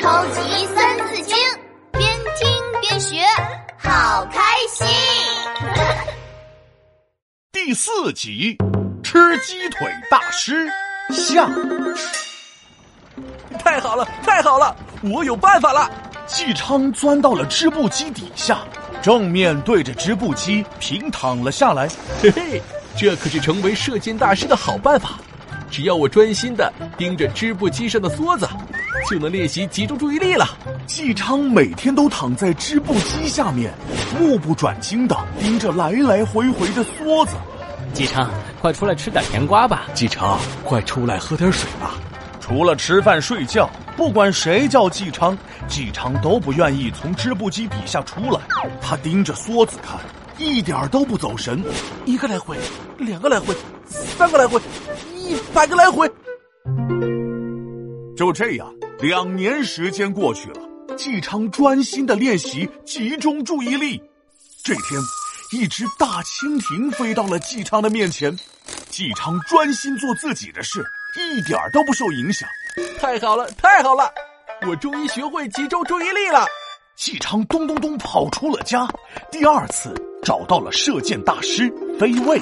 [0.00, 0.40] 超级
[0.74, 1.36] 三字经，
[1.92, 2.48] 边听
[2.80, 3.18] 边学，
[3.76, 4.40] 好开
[4.72, 4.86] 心。
[7.52, 8.56] 第四集，
[9.02, 10.66] 吃鸡腿大师
[11.10, 11.46] 下。
[13.62, 15.90] 太好了，太好了，我有办法了！
[16.26, 18.60] 纪昌钻到了织布机底下，
[19.02, 21.86] 正面对着织布机平躺了下来。
[22.22, 22.62] 嘿嘿，
[22.96, 25.10] 这可是成为射箭大师的好办法。
[25.70, 28.48] 只要我专心的盯着织布机上的梭子，
[29.08, 30.46] 就能练习集中注意力了。
[30.86, 33.72] 纪昌每天都躺在织布机下面，
[34.18, 37.36] 目不转睛的盯着来来回回的梭子。
[37.92, 39.82] 纪昌，快出来吃点甜瓜吧！
[39.94, 41.94] 纪昌，快出来喝点水吧！
[42.40, 45.36] 除了吃饭睡觉，不管谁叫纪昌，
[45.68, 48.40] 纪昌都不愿意从织布机底下出来。
[48.80, 49.98] 他盯着梭子看，
[50.38, 51.62] 一点都不走神。
[52.04, 52.56] 一个来回，
[52.98, 53.54] 两个来回，
[53.86, 54.60] 三个来回。
[55.16, 56.10] 一百个来回，
[58.16, 58.68] 就这样，
[59.02, 60.60] 两年时间过去了。
[60.96, 64.00] 纪昌专心的练习，集中注意力。
[64.62, 65.00] 这天，
[65.52, 68.36] 一只大蜻蜓飞到了纪昌的面前。
[68.90, 70.84] 纪昌专心做自己的事，
[71.16, 72.46] 一点都不受影响。
[72.98, 74.12] 太好了，太好了！
[74.68, 76.44] 我终于学会集中注意力了。
[76.94, 78.86] 纪昌咚咚咚跑出了家，
[79.32, 82.38] 第二次找到了射箭大师飞卫。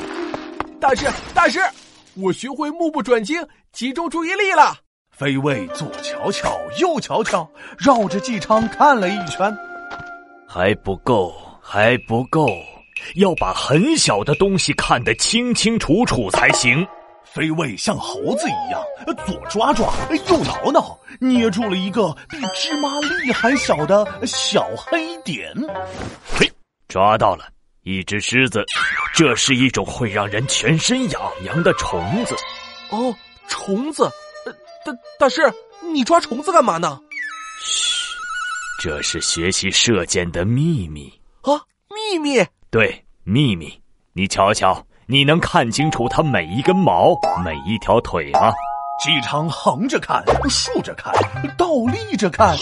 [0.81, 1.61] 大师，大师。
[2.15, 3.41] 我学会目不转睛，
[3.73, 4.77] 集中注意力了。
[5.19, 9.53] 飞卫左瞧瞧，右瞧瞧，绕着纪昌看了一圈，
[10.47, 12.47] 还不够，还不够，
[13.17, 16.87] 要把很小的东西看得清清楚楚才行。
[17.25, 18.81] 飞卫像猴子一样，
[19.27, 19.93] 左抓抓，
[20.29, 25.53] 右挠挠，捏住了一个比芝麻粒还小的小黑点。
[26.33, 26.49] 嘿，
[26.87, 27.45] 抓到了。
[27.83, 28.65] 一只狮子，
[29.13, 32.37] 这是一种会让人全身痒痒的虫子。
[32.91, 33.13] 哦，
[33.49, 34.09] 虫子，
[34.93, 35.43] 大大师，
[35.93, 36.99] 你抓虫子干嘛呢？
[37.63, 38.17] 嘘，
[38.83, 41.61] 这是学习射箭的秘密啊！
[41.89, 42.45] 秘密？
[42.71, 43.81] 对，秘密。
[44.13, 48.53] 你瞧瞧，你能看清楚它每一根毛、每一条腿吗？
[49.01, 51.13] 纪昌横着看，竖着看，
[51.57, 52.57] 倒立着看，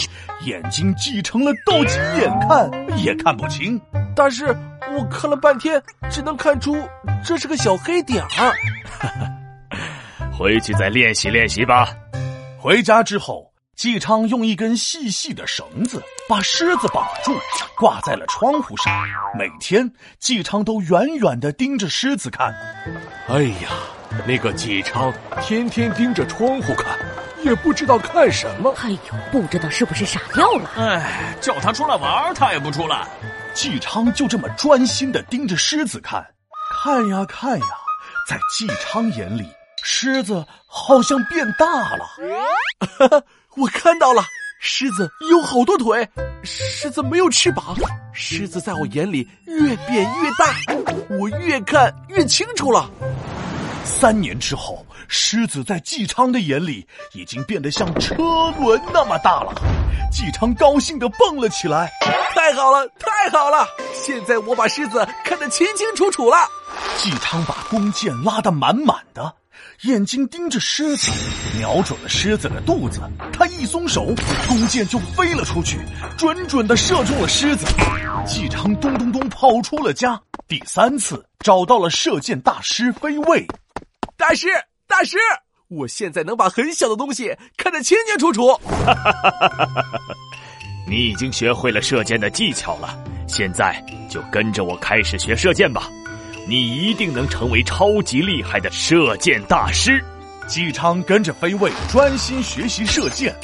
[0.44, 3.80] 眼睛挤成了斗鸡眼，看也看不清。
[4.14, 4.46] 但是
[4.92, 6.76] 我看了半天，只能看出
[7.24, 8.52] 这是个小黑点儿。
[10.36, 11.88] 回去再练习练习吧。
[12.66, 17.32] 回家之后，纪昌用一根细细的绳子把狮子绑住，
[17.78, 18.92] 挂在了窗户上。
[19.38, 19.88] 每天，
[20.18, 22.52] 纪昌都远远的盯着狮子看。
[23.28, 23.70] 哎呀，
[24.26, 26.98] 那个纪昌天天盯着窗户看，
[27.44, 28.74] 也不知道看什么。
[28.78, 28.98] 哎呦，
[29.30, 30.68] 不知道是不是傻掉了？
[30.76, 33.06] 哎，叫他出来玩，他也不出来。
[33.54, 36.26] 纪昌就这么专心的盯着狮子看，
[36.82, 37.66] 看呀看呀，
[38.28, 39.46] 在纪昌眼里，
[39.88, 42.04] 狮子好像变大了。
[43.56, 44.20] 我看到了，
[44.58, 46.06] 狮子有好多腿，
[46.42, 47.76] 狮子没有翅膀，
[48.12, 50.56] 狮子在我眼里越变越大，
[51.20, 52.90] 我越看越清楚了。
[53.84, 58.16] 三年之后，狮子在纪昌的眼里已经变得像车
[58.58, 59.54] 轮那么大了。
[60.10, 61.88] 纪昌高兴的蹦了起来，
[62.34, 63.64] 太好了，太好了！
[63.94, 66.36] 现在我把狮子看得清清楚楚了。
[66.96, 69.32] 纪昌把弓箭拉得满满的，
[69.82, 71.12] 眼睛盯着狮子，
[71.58, 73.00] 瞄准了狮子的肚子。
[73.32, 74.06] 他一松手，
[74.48, 75.78] 弓箭就飞了出去，
[76.16, 77.66] 准准的射中了狮子。
[78.26, 83.46] 纪昌咚咚咚跑出了家，第三次找到了射箭大师飞卫。
[84.16, 84.48] 大师，
[84.86, 85.18] 大师，
[85.68, 88.58] 我现在能把很小的东西看得清清楚楚。
[90.88, 92.96] 你已经学会了射箭的技巧了，
[93.28, 95.90] 现在就跟着我开始学射箭吧。
[96.48, 100.02] 你一定能成为超级厉害的射箭大师。
[100.46, 103.34] 纪昌跟着飞卫专心学习射箭，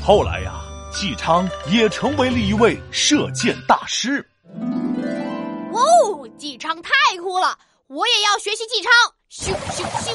[0.00, 0.60] 后来呀，
[0.92, 4.24] 纪昌也成为了一位射箭大师。
[5.72, 7.58] 哦，纪昌太酷了，
[7.88, 8.92] 我也要学习纪昌。
[9.28, 10.11] 咻咻咻！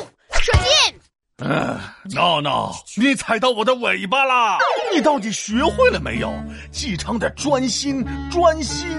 [1.39, 1.79] 嗯，
[2.15, 4.57] 闹闹，你踩到我的尾巴啦！
[4.91, 6.33] 你到底学会了没有？
[6.71, 8.89] 纪昌的专心，专心！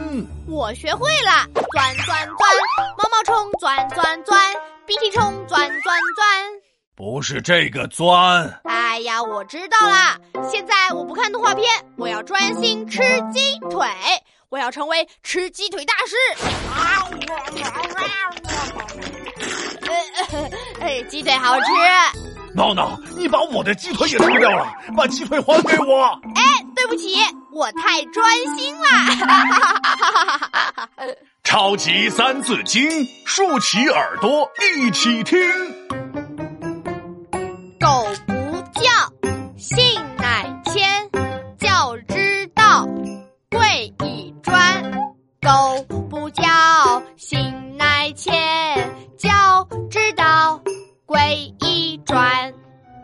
[0.47, 2.49] 我学会了，钻钻钻，
[2.97, 4.55] 毛毛虫钻钻钻，
[4.87, 6.27] 鼻涕虫钻钻钻。
[6.95, 8.61] 不是这个钻。
[8.63, 10.17] 哎呀，我知道啦！
[10.49, 13.01] 现在我不看动画片，我要专心吃
[13.33, 13.85] 鸡腿，
[14.49, 16.15] 我要成为吃鸡腿大师。
[20.81, 21.67] 呃， 鸡腿好吃。
[22.55, 26.07] 闹闹，你把我的鸡腿也吃掉了，把鸡腿还给我。
[26.35, 26.43] 哎，
[26.75, 27.17] 对不起，
[27.53, 28.87] 我太专心了。
[31.45, 32.91] 超级三字经，
[33.25, 35.39] 竖起耳朵一起听。
[37.81, 38.33] 苟不
[38.81, 38.91] 教，
[39.57, 39.79] 性
[40.19, 41.09] 乃迁；
[41.59, 42.87] 教之道，
[43.51, 44.53] 贵以专。
[45.41, 45.98] 苟。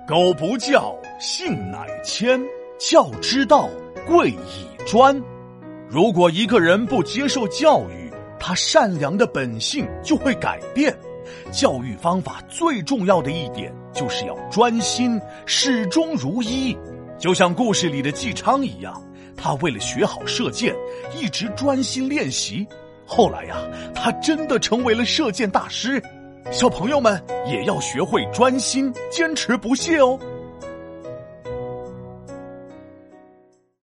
[0.06, 2.38] 苟不教，性乃迁；
[2.78, 3.70] 教之道，
[4.06, 5.18] 贵以专。
[5.88, 10.94] 如果一个人不接受教育，他善良的本性就会改变。
[11.50, 16.76] 教育方法最重要的一点，就是要专心，始终如一。
[17.18, 19.02] 就像故事里的纪昌一样，
[19.34, 20.76] 他为了学好射箭，
[21.18, 22.66] 一直专心练习。
[23.06, 23.56] 后来呀，
[23.94, 26.02] 他真的成为了射箭大师。
[26.50, 30.19] 小朋友们也要学会专心，坚持不懈哦。